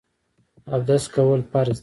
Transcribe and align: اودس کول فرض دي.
اودس 0.73 1.03
کول 1.13 1.39
فرض 1.51 1.77
دي. 1.79 1.79